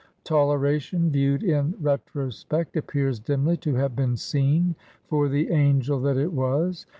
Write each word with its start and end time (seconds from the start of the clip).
Tolera* 0.25 0.81
tion 0.81 1.11
viewed 1.11 1.43
in 1.43 1.75
retrospect 1.79 2.75
appears 2.75 3.19
dimly 3.19 3.55
to 3.57 3.75
have 3.75 3.95
been 3.95 4.17
seen 4.17 4.73
for 5.07 5.29
the 5.29 5.51
angel 5.51 5.99
that 5.99 6.17
it 6.17 6.33
was. 6.33 6.87